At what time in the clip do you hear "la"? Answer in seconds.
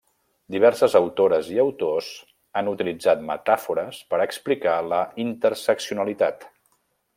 4.95-5.05